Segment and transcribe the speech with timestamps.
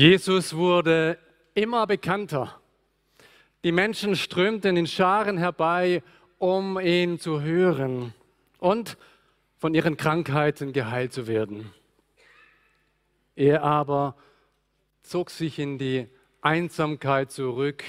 [0.00, 1.18] Jesus wurde
[1.52, 2.58] immer bekannter.
[3.64, 6.02] Die Menschen strömten in Scharen herbei,
[6.38, 8.14] um ihn zu hören
[8.60, 8.96] und
[9.58, 11.70] von ihren Krankheiten geheilt zu werden.
[13.36, 14.16] Er aber
[15.02, 16.08] zog sich in die
[16.40, 17.84] Einsamkeit zurück,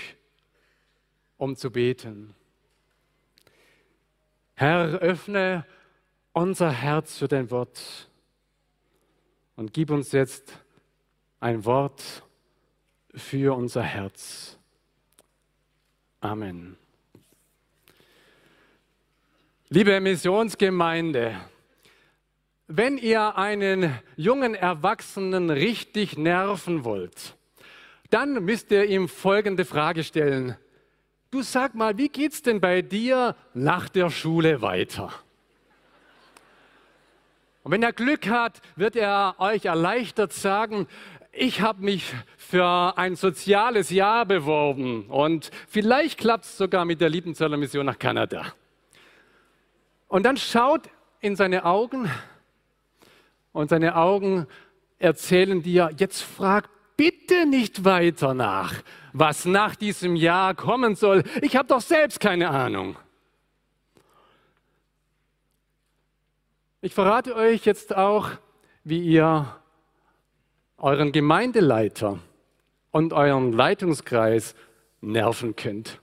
[1.37, 2.35] um zu beten.
[4.55, 5.65] Herr, öffne
[6.33, 8.09] unser Herz für dein Wort
[9.55, 10.59] und gib uns jetzt
[11.41, 12.23] ein Wort
[13.15, 14.57] für unser Herz.
[16.21, 16.77] Amen.
[19.69, 21.35] Liebe Missionsgemeinde,
[22.67, 27.35] wenn ihr einen jungen Erwachsenen richtig nerven wollt,
[28.11, 30.55] dann müsst ihr ihm folgende Frage stellen.
[31.31, 35.11] Du sag mal, wie geht's denn bei dir nach der Schule weiter?
[37.63, 40.87] Und wenn er Glück hat, wird er euch erleichtert sagen,
[41.31, 47.09] ich habe mich für ein soziales Jahr beworben und vielleicht klappt es sogar mit der
[47.09, 48.53] Liebenzeller Mission nach Kanada.
[50.07, 50.89] Und dann schaut
[51.21, 52.11] in seine Augen
[53.53, 54.45] und seine Augen
[54.99, 58.73] erzählen dir, jetzt frag bitte nicht weiter nach,
[59.13, 61.23] was nach diesem Jahr kommen soll.
[61.41, 62.97] Ich habe doch selbst keine Ahnung.
[66.81, 68.29] Ich verrate euch jetzt auch,
[68.83, 69.60] wie ihr
[70.81, 72.19] euren Gemeindeleiter
[72.89, 74.55] und euren Leitungskreis
[74.99, 75.99] nerven könnt.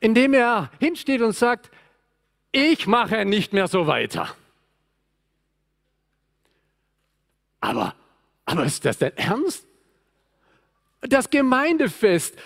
[0.00, 1.70] Indem er hinsteht und sagt,
[2.52, 4.28] ich mache nicht mehr so weiter.
[7.60, 7.94] Aber,
[8.44, 9.66] aber ist das denn ernst?
[11.00, 12.36] Das Gemeindefest,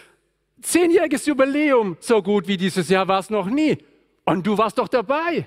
[0.62, 3.78] zehnjähriges Jubiläum, so gut wie dieses Jahr war es noch nie.
[4.24, 5.46] Und du warst doch dabei.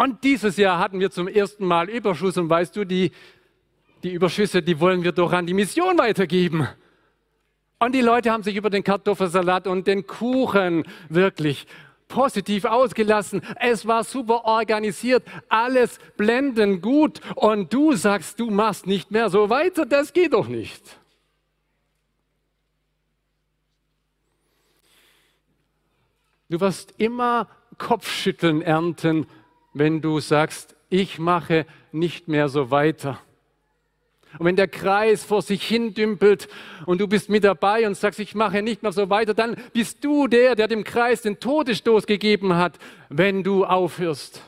[0.00, 3.12] Und dieses Jahr hatten wir zum ersten Mal Überschuss und weißt du, die,
[4.02, 6.66] die Überschüsse, die wollen wir doch an die Mission weitergeben.
[7.78, 11.66] Und die Leute haben sich über den Kartoffelsalat und den Kuchen wirklich
[12.08, 13.42] positiv ausgelassen.
[13.56, 17.20] Es war super organisiert, alles blendend gut.
[17.34, 20.82] Und du sagst, du machst nicht mehr so weiter, das geht doch nicht.
[26.48, 29.26] Du wirst immer Kopfschütteln ernten,
[29.72, 33.20] wenn du sagst, ich mache nicht mehr so weiter.
[34.38, 36.48] Und wenn der Kreis vor sich hin dümpelt
[36.86, 40.04] und du bist mit dabei und sagst, ich mache nicht mehr so weiter, dann bist
[40.04, 44.42] du der, der dem Kreis den Todesstoß gegeben hat, wenn du aufhörst.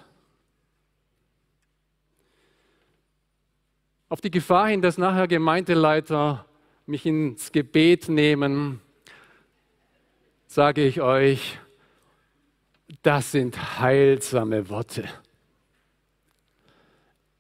[4.08, 6.44] Auf die Gefahr hin, dass nachher Gemeindeleiter
[6.86, 8.80] mich ins Gebet nehmen,
[10.46, 11.58] sage ich euch,
[13.02, 15.08] das sind heilsame Worte.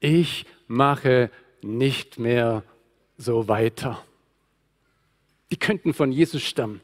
[0.00, 1.30] Ich mache
[1.60, 2.62] nicht mehr
[3.16, 4.02] so weiter.
[5.50, 6.80] Die könnten von Jesus stammen.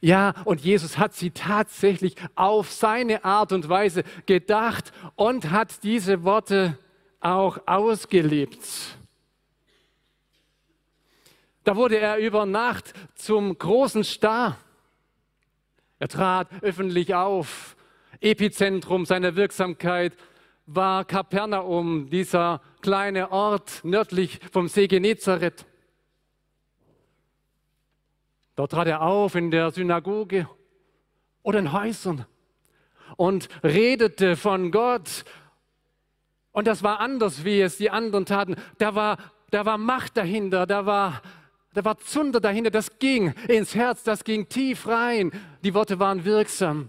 [0.00, 6.24] Ja, und Jesus hat sie tatsächlich auf seine Art und Weise gedacht und hat diese
[6.24, 6.78] Worte
[7.20, 8.58] auch ausgelebt.
[11.64, 14.58] Da wurde er über Nacht zum großen Star.
[15.98, 17.76] Er trat öffentlich auf.
[18.20, 20.16] Epizentrum seiner Wirksamkeit
[20.66, 25.66] war Kapernaum, dieser kleine Ort nördlich vom See Genezareth.
[28.56, 30.48] Dort trat er auf in der Synagoge
[31.42, 32.24] oder in Häusern
[33.16, 35.24] und redete von Gott.
[36.52, 38.56] Und das war anders, wie es die anderen taten.
[38.78, 39.18] Da war,
[39.50, 41.20] da war Macht dahinter, da war
[41.74, 45.32] da war Zunder dahinter, das ging ins Herz, das ging tief rein.
[45.64, 46.88] Die Worte waren wirksam,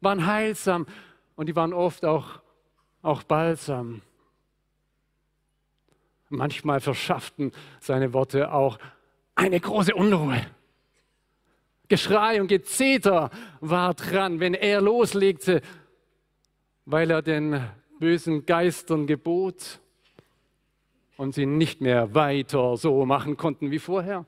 [0.00, 0.86] waren heilsam
[1.34, 2.40] und die waren oft auch,
[3.00, 4.02] auch balsam.
[6.28, 8.78] Manchmal verschafften seine Worte auch
[9.34, 10.40] eine große Unruhe.
[11.88, 13.30] Geschrei und Gezeter
[13.60, 15.62] war dran, wenn er loslegte,
[16.84, 17.64] weil er den
[17.98, 19.80] bösen Geistern gebot
[21.16, 24.26] und sie nicht mehr weiter so machen konnten wie vorher.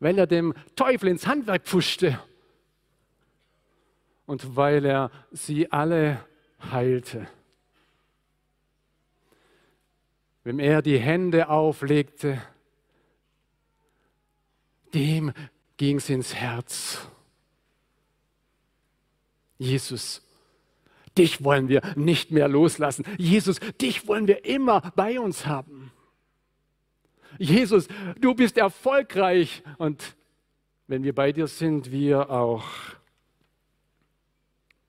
[0.00, 2.18] Weil er dem Teufel ins Handwerk pfuschte
[4.26, 6.24] und weil er sie alle
[6.70, 7.28] heilte.
[10.44, 12.42] Wem er die Hände auflegte,
[14.92, 15.32] dem
[15.76, 17.06] ging es ins Herz.
[19.58, 20.20] Jesus,
[21.18, 23.04] dich wollen wir nicht mehr loslassen.
[23.18, 25.92] Jesus, dich wollen wir immer bei uns haben.
[27.38, 27.88] Jesus,
[28.20, 30.16] du bist erfolgreich und
[30.86, 32.64] wenn wir bei dir sind, wir auch.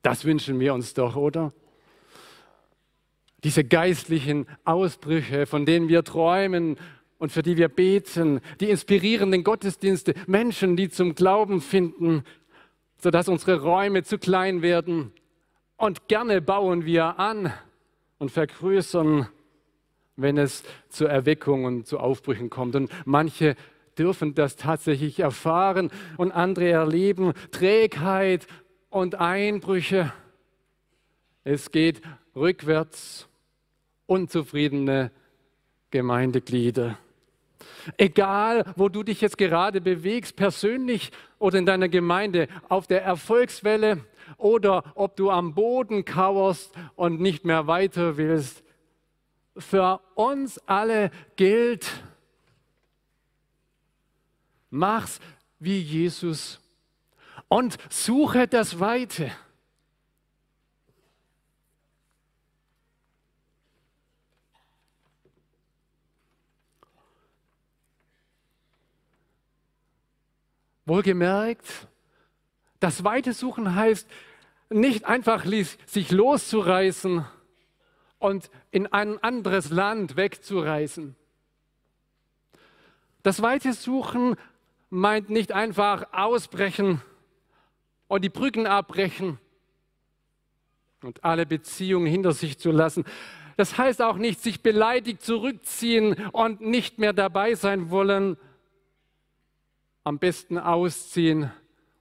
[0.02, 1.54] Das wünschen wir uns doch, oder?
[3.44, 6.78] Diese geistlichen Ausbrüche, von denen wir träumen
[7.20, 12.24] und für die wir beten, die inspirierenden Gottesdienste, Menschen, die zum Glauben finden,
[12.98, 15.14] sodass unsere Räume zu klein werden.
[15.84, 17.52] Und gerne bauen wir an
[18.18, 19.28] und vergrößern,
[20.16, 22.78] wenn es zur Erweckung und zu Aufbrüchen kommt.
[22.78, 23.58] Und manche
[23.98, 28.48] dürfen das tatsächlich erfahren und andere erleben Trägheit
[28.92, 30.14] und Einbrüche.
[31.44, 32.02] Es geht
[32.34, 33.28] rückwärts,
[34.06, 35.12] unzufriedene
[35.92, 36.98] Gemeindeglieder.
[37.98, 44.06] Egal, wo du dich jetzt gerade bewegst, persönlich oder in deiner Gemeinde, auf der Erfolgswelle
[44.38, 48.64] oder ob du am Boden kauerst und nicht mehr weiter willst,
[49.58, 52.04] für uns alle gilt,
[54.70, 55.20] mach's
[55.60, 56.60] wie Jesus
[57.48, 59.32] und suche das Weite.
[70.86, 71.88] Wohlgemerkt,
[72.84, 74.10] das Weite suchen heißt
[74.70, 75.46] nicht einfach
[75.86, 77.26] sich loszureißen
[78.20, 81.16] und in ein anderes Land wegzureisen.
[83.22, 84.36] Das Weite suchen
[84.90, 87.02] meint nicht einfach ausbrechen
[88.10, 89.40] und die Brücken abbrechen
[91.04, 93.06] und alle Beziehungen hinter sich zu lassen.
[93.56, 98.36] Das heißt auch nicht, sich beleidigt zurückziehen und nicht mehr dabei sein wollen,
[100.04, 101.50] am besten ausziehen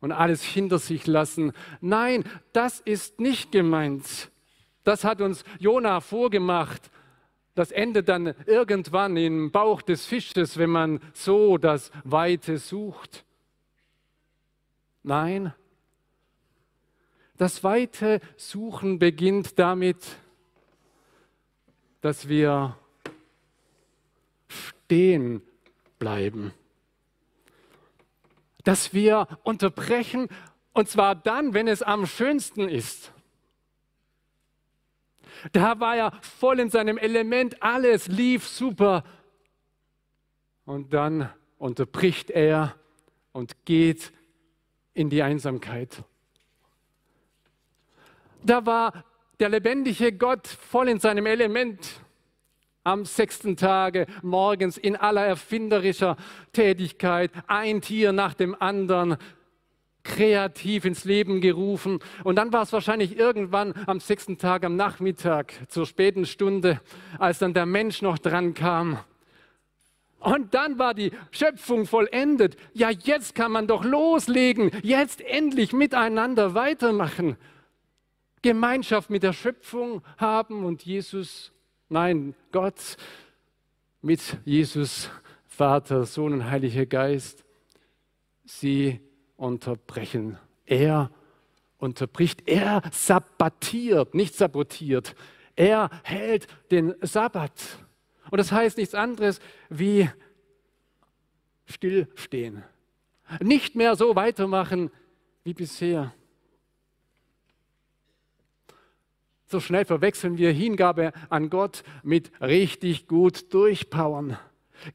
[0.02, 1.52] und alles hinter sich lassen.
[1.80, 4.30] Nein, das ist nicht gemeint.
[4.84, 6.90] Das hat uns Jona vorgemacht
[7.54, 13.24] das endet dann irgendwann im Bauch des Fisches, wenn man so das Weite sucht.
[15.02, 15.52] Nein,
[17.36, 20.16] das weite Suchen beginnt damit,
[22.00, 22.76] dass wir
[24.48, 25.42] stehen
[25.98, 26.52] bleiben,
[28.64, 30.28] dass wir unterbrechen,
[30.72, 33.12] und zwar dann, wenn es am schönsten ist.
[35.52, 39.04] Da war er voll in seinem Element, alles lief super.
[40.64, 41.28] Und dann
[41.58, 42.74] unterbricht er
[43.32, 44.12] und geht
[44.94, 46.04] in die Einsamkeit.
[48.44, 49.04] Da war
[49.40, 52.01] der lebendige Gott voll in seinem Element
[52.84, 56.16] am sechsten Tage morgens in aller erfinderischer
[56.52, 59.16] Tätigkeit, ein Tier nach dem anderen,
[60.04, 62.00] kreativ ins Leben gerufen.
[62.24, 66.80] Und dann war es wahrscheinlich irgendwann am sechsten Tag am Nachmittag zur späten Stunde,
[67.18, 68.98] als dann der Mensch noch dran kam.
[70.18, 72.56] Und dann war die Schöpfung vollendet.
[72.74, 77.36] Ja, jetzt kann man doch loslegen, jetzt endlich miteinander weitermachen.
[78.40, 81.51] Gemeinschaft mit der Schöpfung haben und Jesus,
[81.92, 82.96] nein, Gott
[84.00, 85.10] mit Jesus,
[85.46, 87.44] Vater, Sohn und Heiliger Geist,
[88.44, 89.00] sie
[89.36, 90.38] unterbrechen.
[90.66, 91.10] Er
[91.78, 95.14] unterbricht, er sabbatiert, nicht sabotiert.
[95.54, 97.52] Er hält den Sabbat.
[98.30, 100.08] Und das heißt nichts anderes wie
[101.66, 102.64] stillstehen.
[103.40, 104.90] Nicht mehr so weitermachen
[105.44, 106.14] wie bisher.
[109.52, 114.38] So schnell verwechseln wir Hingabe an Gott mit richtig gut durchpowern.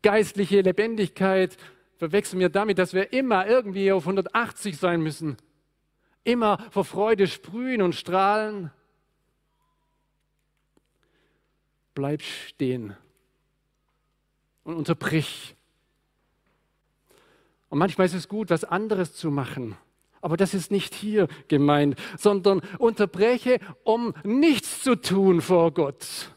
[0.01, 1.55] Geistliche Lebendigkeit
[1.97, 5.37] verwechseln wir damit, dass wir immer irgendwie auf 180 sein müssen.
[6.23, 8.71] Immer vor Freude sprühen und strahlen.
[11.93, 12.97] Bleib stehen
[14.63, 15.55] und unterbrich.
[17.69, 19.77] Und manchmal ist es gut, was anderes zu machen.
[20.21, 26.31] Aber das ist nicht hier gemeint, sondern unterbreche, um nichts zu tun vor Gott.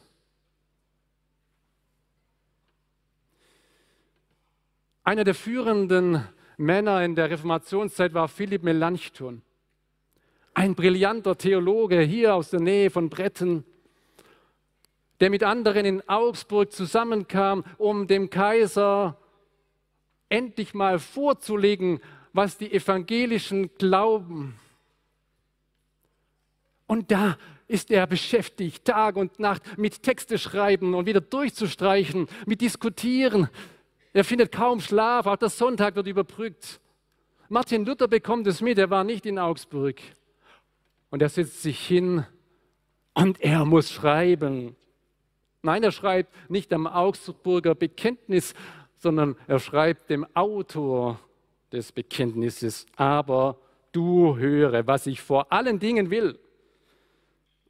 [5.03, 6.25] Einer der führenden
[6.57, 9.43] Männer in der Reformationszeit war Philipp Melanchthon.
[10.53, 13.65] Ein brillanter Theologe hier aus der Nähe von Bretten,
[15.21, 19.17] der mit anderen in Augsburg zusammenkam, um dem Kaiser
[20.29, 22.01] endlich mal vorzulegen,
[22.33, 24.59] was die Evangelischen glauben.
[26.87, 27.37] Und da
[27.69, 33.49] ist er beschäftigt, Tag und Nacht mit Texte schreiben und wieder durchzustreichen, mit diskutieren.
[34.13, 36.81] Er findet kaum Schlaf, auch der Sonntag wird überbrückt.
[37.49, 40.01] Martin Luther bekommt es mit, er war nicht in Augsburg.
[41.11, 42.27] Und er setzt sich hin
[43.15, 44.77] und er muss schreiben.
[45.63, 48.55] Nein, er schreibt nicht am Augsburger Bekenntnis,
[48.97, 51.21] sondern er schreibt dem Autor
[51.73, 52.87] des Bekenntnisses.
[52.97, 53.59] Aber
[53.93, 56.39] du höre, was ich vor allen Dingen will.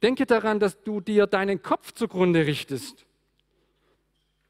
[0.01, 3.05] Denke daran, dass du dir deinen Kopf zugrunde richtest.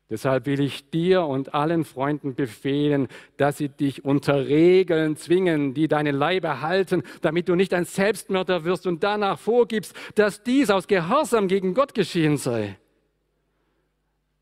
[0.09, 5.87] Deshalb will ich dir und allen Freunden befehlen, dass sie dich unter Regeln zwingen, die
[5.87, 10.87] deine Leibe halten, damit du nicht ein Selbstmörder wirst und danach vorgibst, dass dies aus
[10.87, 12.77] Gehorsam gegen Gott geschehen sei.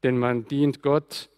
[0.01, 1.29] Denn man dient Gott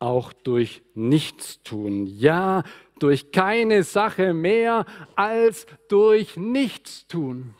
[0.00, 2.06] auch durch Nichtstun.
[2.06, 2.64] Ja,
[2.98, 7.54] durch keine Sache mehr als durch Nichtstun.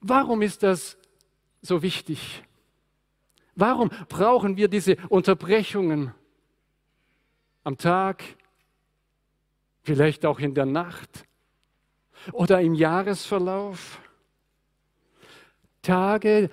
[0.00, 0.98] Warum ist das
[1.62, 2.42] so wichtig?
[3.56, 6.12] Warum brauchen wir diese Unterbrechungen
[7.62, 8.22] am Tag,
[9.82, 11.24] vielleicht auch in der Nacht
[12.32, 14.00] oder im Jahresverlauf?
[15.80, 16.50] Tage,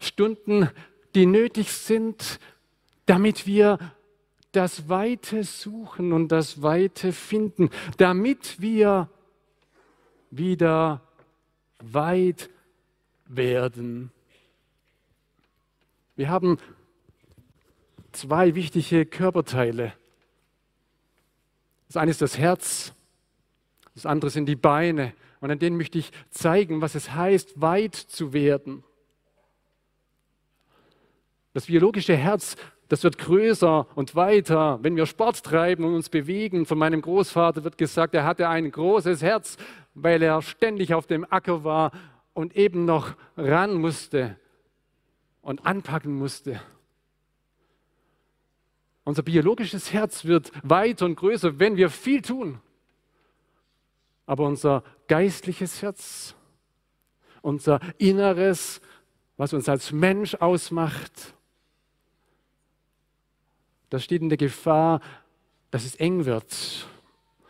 [0.00, 0.68] Stunden,
[1.14, 2.40] die nötig sind,
[3.06, 3.78] damit wir
[4.52, 9.08] das Weite suchen und das Weite finden, damit wir
[10.30, 11.00] wieder
[11.80, 12.50] weit
[13.26, 14.12] werden.
[16.16, 16.58] Wir haben
[18.12, 19.94] zwei wichtige Körperteile.
[21.88, 22.92] Das eine ist das Herz,
[23.94, 25.14] das andere sind die Beine.
[25.40, 28.84] Und an denen möchte ich zeigen, was es heißt, weit zu werden.
[31.52, 32.56] Das biologische Herz,
[32.92, 36.66] das wird größer und weiter, wenn wir Sport treiben und uns bewegen.
[36.66, 39.56] Von meinem Großvater wird gesagt, er hatte ein großes Herz,
[39.94, 41.92] weil er ständig auf dem Acker war
[42.34, 44.36] und eben noch ran musste
[45.40, 46.60] und anpacken musste.
[49.04, 52.60] Unser biologisches Herz wird weiter und größer, wenn wir viel tun.
[54.26, 56.34] Aber unser geistliches Herz,
[57.40, 58.82] unser Inneres,
[59.38, 61.34] was uns als Mensch ausmacht,
[63.92, 65.00] das steht in der Gefahr,
[65.70, 66.86] dass es eng wird,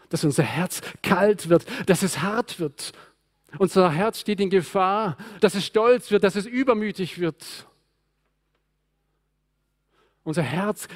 [0.09, 2.93] dass unser Herz kalt wird, dass es hart wird.
[3.59, 7.69] Unser Herz steht in Gefahr, dass es stolz wird, dass es übermütig wird.
[10.25, 10.89] Unser Herz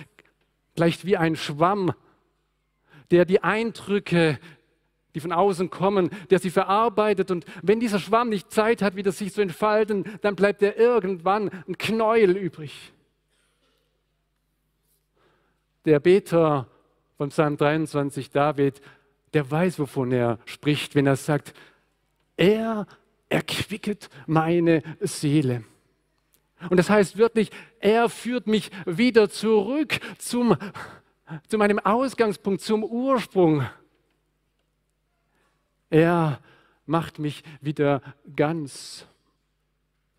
[0.74, 1.92] gleicht wie ein Schwamm,
[3.12, 4.40] der die Eindrücke,
[5.14, 7.30] die von außen kommen, der sie verarbeitet.
[7.30, 11.50] Und wenn dieser Schwamm nicht Zeit hat, wieder sich zu entfalten, dann bleibt er irgendwann
[11.68, 12.92] ein Knäuel übrig.
[15.86, 16.66] Der Beter
[17.16, 18.80] von Psalm 23, David,
[19.32, 21.54] der weiß, wovon er spricht, wenn er sagt,
[22.36, 22.88] er
[23.28, 25.62] erquicket meine Seele.
[26.70, 30.56] Und das heißt wirklich, er führt mich wieder zurück zum,
[31.46, 33.64] zu meinem Ausgangspunkt, zum Ursprung.
[35.88, 36.40] Er
[36.84, 38.02] macht mich wieder
[38.34, 39.06] ganz.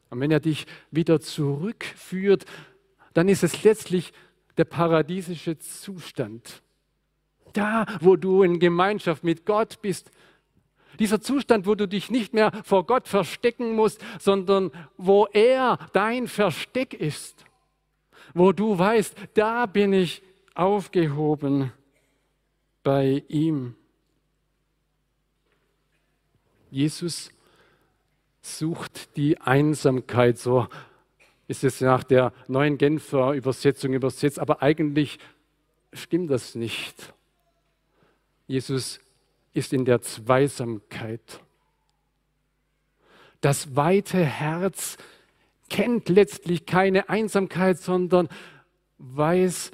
[0.10, 2.46] Und wenn er dich wieder zurückführt,
[3.14, 4.14] dann ist es letztlich
[4.58, 6.62] der paradiesische Zustand.
[7.54, 10.12] Da, wo du in Gemeinschaft mit Gott bist,
[11.00, 16.28] dieser Zustand, wo du dich nicht mehr vor Gott verstecken musst, sondern wo er dein
[16.28, 17.46] Versteck ist.
[18.34, 20.22] Wo du weißt, da bin ich
[20.56, 21.72] aufgehoben
[22.84, 23.76] bei ihm.
[26.72, 27.32] Jesus
[28.42, 30.68] sucht die Einsamkeit, so
[31.48, 35.20] ist es nach der neuen Genfer Übersetzung übersetzt, aber eigentlich
[35.94, 37.14] stimmt das nicht.
[38.48, 39.00] Jesus
[39.54, 41.42] ist in der Zweisamkeit.
[43.42, 44.98] Das weite Herz
[45.70, 48.30] kennt letztlich keine Einsamkeit, sondern
[48.98, 49.72] weiß,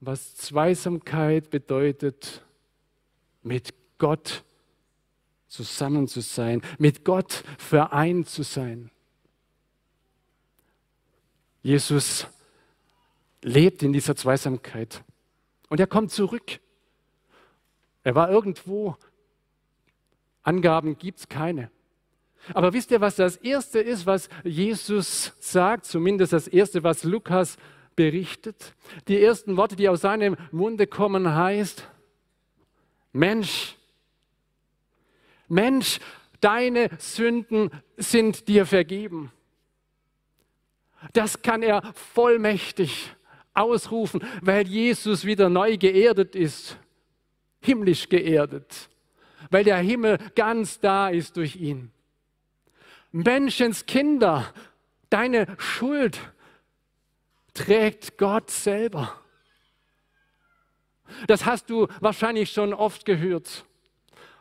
[0.00, 2.44] was Zweisamkeit bedeutet,
[3.42, 4.44] mit Gott
[5.46, 8.90] zusammen zu sein, mit Gott vereint zu sein.
[11.68, 12.26] Jesus
[13.42, 15.04] lebt in dieser Zweisamkeit
[15.68, 16.60] und er kommt zurück.
[18.04, 18.96] Er war irgendwo
[20.42, 21.70] Angaben gibt es keine.
[22.54, 27.58] Aber wisst ihr, was das Erste ist, was Jesus sagt, zumindest das Erste, was Lukas
[27.94, 28.72] berichtet?
[29.06, 31.86] Die ersten Worte, die aus seinem Munde kommen, heißt,
[33.12, 33.76] Mensch,
[35.48, 36.00] Mensch,
[36.40, 39.32] deine Sünden sind dir vergeben.
[41.12, 41.82] Das kann er
[42.14, 43.12] vollmächtig
[43.54, 46.76] ausrufen, weil Jesus wieder neu geerdet ist,
[47.60, 48.88] himmlisch geerdet
[49.50, 51.90] weil der Himmel ganz da ist durch ihn.
[53.12, 54.52] Menschenskinder,
[55.10, 56.18] deine Schuld
[57.54, 59.20] trägt Gott selber.
[61.26, 63.64] Das hast du wahrscheinlich schon oft gehört.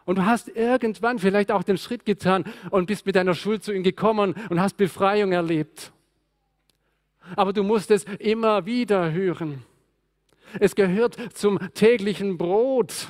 [0.04, 3.74] Und du hast irgendwann vielleicht auch den Schritt getan und bist mit deiner Schuld zu
[3.74, 5.92] ihm gekommen und hast Befreiung erlebt.
[7.36, 9.64] Aber du musst es immer wieder hören.
[10.60, 13.10] Es gehört zum täglichen Brot,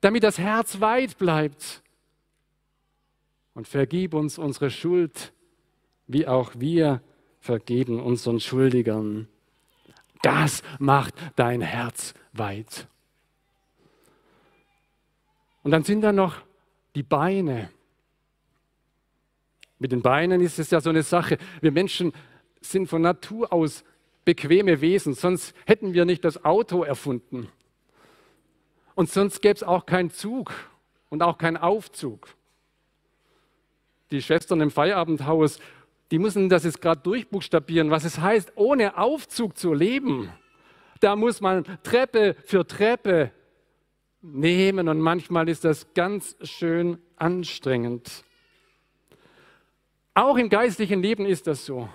[0.00, 1.82] damit das Herz weit bleibt.
[3.54, 5.32] Und vergib uns unsere Schuld,
[6.06, 7.02] wie auch wir
[7.40, 9.28] vergeben unseren Schuldigern.
[10.22, 12.86] Das macht dein Herz weit.
[15.62, 16.36] Und dann sind da noch
[16.94, 17.70] die Beine.
[19.78, 21.38] Mit den Beinen ist es ja so eine Sache.
[21.60, 22.12] Wir Menschen
[22.60, 23.84] sind von Natur aus
[24.24, 27.48] bequeme Wesen, sonst hätten wir nicht das Auto erfunden.
[28.94, 30.52] Und sonst gäbe es auch keinen Zug
[31.08, 32.28] und auch keinen Aufzug.
[34.10, 35.60] Die Schwestern im Feierabendhaus,
[36.10, 40.30] die müssen das jetzt gerade durchbuchstabieren, was es heißt, ohne Aufzug zu leben.
[41.00, 43.30] Da muss man Treppe für Treppe
[44.20, 48.24] nehmen und manchmal ist das ganz schön anstrengend.
[50.14, 51.88] Auch im geistlichen Leben ist das so.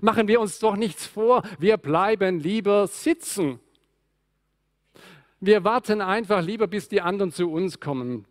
[0.00, 3.60] Machen wir uns doch nichts vor, wir bleiben lieber sitzen.
[5.40, 8.26] Wir warten einfach lieber, bis die anderen zu uns kommen.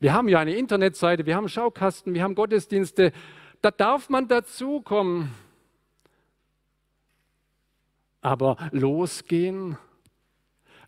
[0.00, 3.12] Wir haben ja eine Internetseite, wir haben Schaukasten, wir haben Gottesdienste.
[3.60, 5.34] Da darf man dazukommen.
[8.20, 9.76] Aber losgehen,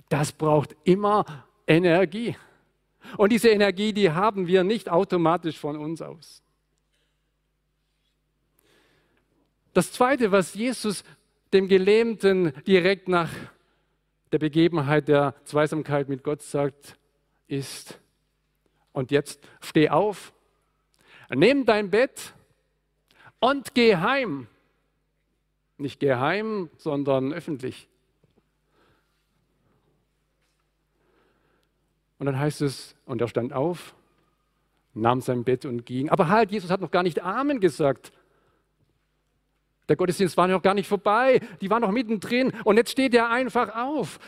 [0.08, 1.24] das braucht immer
[1.66, 2.36] Energie.
[3.16, 6.42] Und diese Energie, die haben wir nicht automatisch von uns aus.
[9.72, 11.04] Das Zweite, was Jesus
[11.52, 13.30] dem Gelähmten direkt nach
[14.32, 16.96] der Begebenheit der Zweisamkeit mit Gott sagt,
[17.46, 17.98] ist,
[18.92, 20.32] und jetzt steh auf,
[21.28, 22.34] nimm dein Bett
[23.38, 24.46] und geh heim.
[25.78, 27.88] Nicht geheim, sondern öffentlich.
[32.18, 33.94] Und dann heißt es, und er stand auf,
[34.92, 36.10] nahm sein Bett und ging.
[36.10, 38.12] Aber halt, Jesus hat noch gar nicht Amen gesagt.
[39.90, 43.28] Der Gottesdienst war noch gar nicht vorbei, die waren noch mittendrin und jetzt steht er
[43.28, 44.20] einfach auf.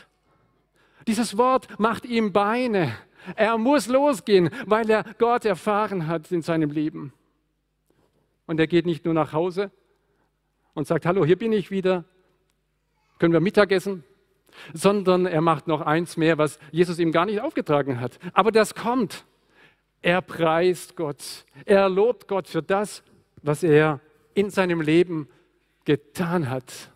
[1.07, 2.93] Dieses Wort macht ihm Beine.
[3.37, 7.13] Er muss losgehen, weil er Gott erfahren hat in seinem Leben.
[8.45, 9.71] Und er geht nicht nur nach Hause
[10.73, 12.03] und sagt, hallo, hier bin ich wieder,
[13.17, 14.03] können wir Mittagessen,
[14.73, 18.19] sondern er macht noch eins mehr, was Jesus ihm gar nicht aufgetragen hat.
[18.33, 19.23] Aber das kommt.
[20.01, 23.01] Er preist Gott, er lobt Gott für das,
[23.41, 24.01] was er
[24.33, 25.29] in seinem Leben
[25.85, 26.91] getan hat.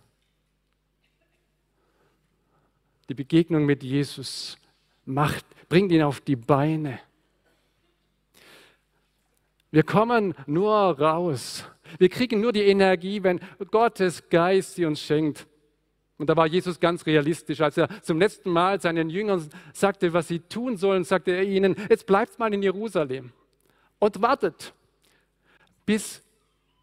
[3.10, 4.58] Die Begegnung mit Jesus
[5.06, 7.00] macht, bringt ihn auf die Beine.
[9.72, 11.66] Wir kommen nur raus.
[11.98, 13.40] Wir kriegen nur die Energie, wenn
[13.72, 15.48] Gottes Geist sie uns schenkt.
[16.18, 17.62] Und da war Jesus ganz realistisch.
[17.62, 21.76] Als er zum letzten Mal seinen Jüngern sagte, was sie tun sollen, sagte er ihnen,
[21.90, 23.32] jetzt bleibt mal in Jerusalem
[24.00, 24.74] und wartet,
[25.86, 26.24] bis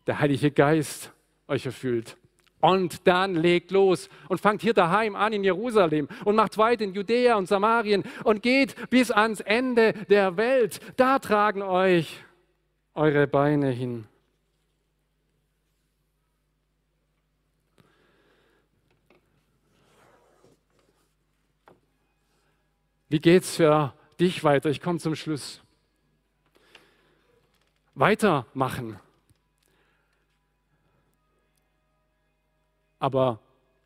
[0.07, 1.14] der Heilige Geist
[1.49, 2.17] euch erfüllt.
[2.61, 6.95] Und dann legt los und fangt hier daheim an in Jerusalem und macht weiter in
[6.95, 10.81] Judäa und Samarien und geht bis ans Ende der Welt.
[10.97, 12.25] Da tragen euch
[12.95, 14.07] eure Beine hin.
[23.11, 24.71] Wie geht's für dich weiter?
[24.71, 25.61] Ich komme zum Schluss.
[27.95, 28.99] Weitermachen.
[33.05, 33.39] Aber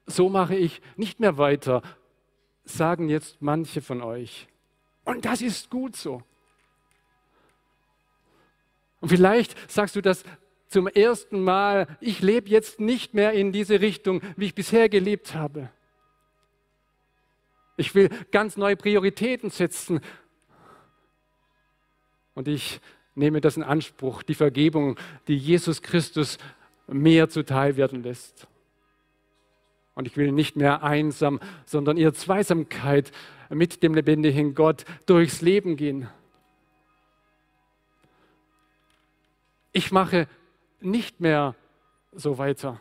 [0.07, 1.83] so mache ich nicht mehr weiter,
[2.65, 4.47] sagen jetzt manche von euch.
[5.05, 6.23] Und das ist gut so.
[9.01, 10.23] Und vielleicht sagst du das
[10.69, 15.35] zum ersten Mal, ich lebe jetzt nicht mehr in diese Richtung, wie ich bisher gelebt
[15.35, 15.69] habe.
[17.77, 20.01] Ich will ganz neue Prioritäten setzen.
[22.35, 22.81] Und ich
[23.17, 26.39] nehme das in Anspruch, die Vergebung, die Jesus Christus
[26.87, 28.47] mir zuteil werden lässt.
[29.99, 33.11] Und ich will nicht mehr einsam, sondern ihr Zweisamkeit
[33.51, 36.09] mit dem lebendigen Gott durchs Leben gehen.
[39.73, 40.29] Ich mache
[40.81, 41.57] nicht mehr
[42.13, 42.81] so weiter.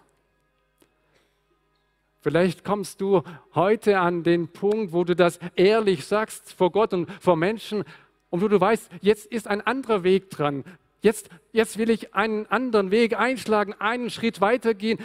[2.20, 3.24] Vielleicht kommst du
[3.56, 7.84] heute an den Punkt, wo du das ehrlich sagst vor Gott und vor Menschen
[8.30, 10.64] und wo du weißt, jetzt ist ein anderer Weg dran.
[11.02, 15.00] Jetzt, jetzt will ich einen anderen Weg einschlagen, einen Schritt weitergehen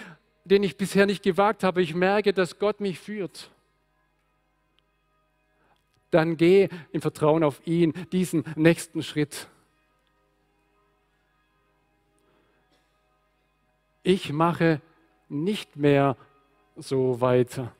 [0.45, 3.51] den ich bisher nicht gewagt habe, ich merke, dass Gott mich führt.
[6.11, 9.49] Dann geh im Vertrauen auf ihn diesen nächsten Schritt.
[14.03, 14.81] ich mache
[15.29, 16.17] nicht mehr
[16.77, 17.75] so weiter.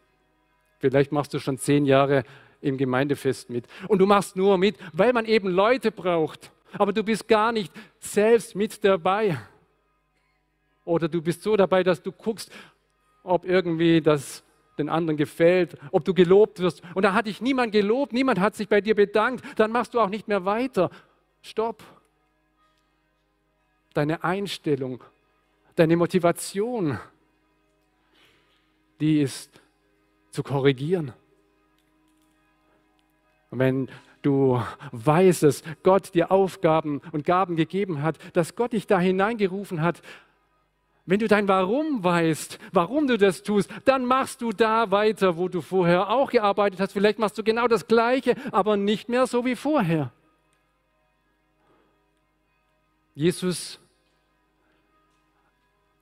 [0.79, 2.25] Vielleicht machst du schon zehn Jahre
[2.61, 3.67] im Gemeindefest mit.
[3.89, 6.53] Und du machst nur mit, weil man eben Leute braucht.
[6.75, 9.39] Aber du bist gar nicht selbst mit dabei.
[10.85, 12.51] Oder du bist so dabei, dass du guckst,
[13.23, 14.43] ob irgendwie das
[14.79, 16.83] den anderen gefällt, ob du gelobt wirst.
[16.95, 20.01] Und da hat dich niemand gelobt, niemand hat sich bei dir bedankt, dann machst du
[20.01, 20.91] auch nicht mehr weiter.
[21.43, 21.83] Stopp.
[23.95, 25.05] Deine Einstellung,
[25.77, 26.99] deine Motivation,
[29.01, 29.61] die ist
[30.31, 31.13] zu korrigieren.
[33.51, 33.89] Und wenn
[34.23, 39.83] du weißt, dass Gott dir Aufgaben und Gaben gegeben hat, dass Gott dich da hineingerufen
[39.83, 40.01] hat,
[41.05, 45.49] wenn du dein Warum weißt, warum du das tust, dann machst du da weiter, wo
[45.49, 46.93] du vorher auch gearbeitet hast.
[46.93, 50.13] Vielleicht machst du genau das Gleiche, aber nicht mehr so wie vorher.
[53.15, 53.81] Jesus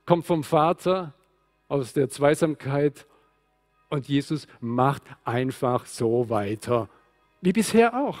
[0.05, 1.13] kommt vom Vater
[1.67, 3.05] aus der Zweisamkeit
[3.89, 6.89] und Jesus macht einfach so weiter,
[7.41, 8.19] wie bisher auch.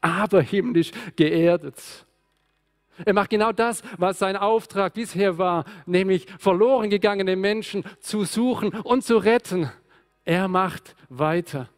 [0.00, 2.05] Aber himmlisch geerdet.
[3.04, 8.70] Er macht genau das, was sein Auftrag bisher war, nämlich verloren gegangene Menschen zu suchen
[8.70, 9.70] und zu retten.
[10.24, 11.68] Er macht weiter,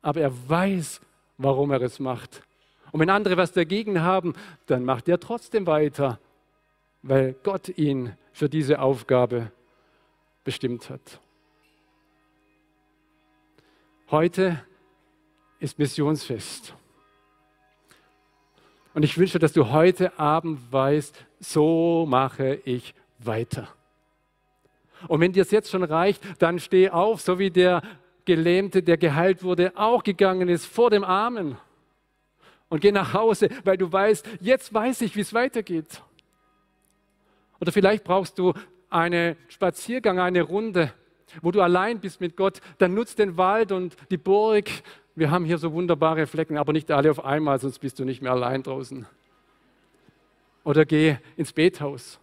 [0.00, 1.00] aber er weiß,
[1.38, 2.42] warum er es macht.
[2.92, 4.34] Und wenn andere was dagegen haben,
[4.66, 6.20] dann macht er trotzdem weiter,
[7.02, 9.50] weil Gott ihn für diese Aufgabe
[10.44, 11.20] bestimmt hat.
[14.10, 14.64] Heute
[15.58, 16.74] ist Missionsfest.
[18.94, 23.68] Und ich wünsche, dass du heute Abend weißt, so mache ich weiter.
[25.08, 27.82] Und wenn dir es jetzt schon reicht, dann steh auf, so wie der
[28.24, 31.58] Gelähmte, der geheilt wurde, auch gegangen ist vor dem Armen.
[32.68, 36.02] Und geh nach Hause, weil du weißt, jetzt weiß ich, wie es weitergeht.
[37.60, 38.54] Oder vielleicht brauchst du
[38.88, 40.92] einen Spaziergang, eine Runde,
[41.42, 42.60] wo du allein bist mit Gott.
[42.78, 44.70] Dann nutzt den Wald und die Burg
[45.14, 48.22] wir haben hier so wunderbare Flecken, aber nicht alle auf einmal, sonst bist du nicht
[48.22, 49.06] mehr allein draußen.
[50.64, 52.18] Oder geh ins Bethaus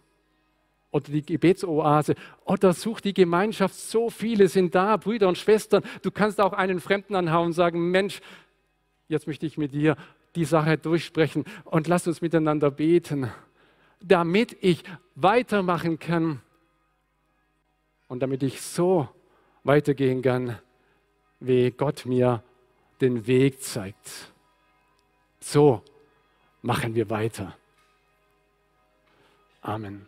[0.90, 3.74] oder die Gebetsoase oder such die Gemeinschaft.
[3.74, 5.82] So viele sind da, Brüder und Schwestern.
[6.02, 8.20] Du kannst auch einen Fremden anhauen und sagen, Mensch,
[9.08, 9.96] jetzt möchte ich mit dir
[10.36, 13.30] die Sache durchsprechen und lass uns miteinander beten,
[14.00, 14.82] damit ich
[15.14, 16.40] weitermachen kann
[18.08, 19.08] und damit ich so
[19.64, 20.58] weitergehen kann,
[21.40, 22.42] wie Gott mir
[23.02, 24.32] den Weg zeigt.
[25.40, 25.82] So
[26.62, 27.54] machen wir weiter.
[29.60, 30.06] Amen.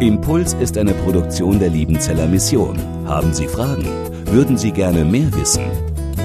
[0.00, 2.78] Impuls ist eine Produktion der Liebenzeller Mission.
[3.06, 3.84] Haben Sie Fragen?
[4.26, 5.64] Würden Sie gerne mehr wissen?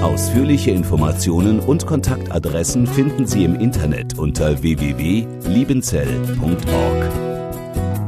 [0.02, 7.25] Ausführliche Informationen und Kontaktadressen finden Sie im Internet unter www.liebenzell.org.